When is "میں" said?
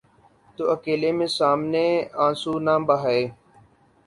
1.17-1.29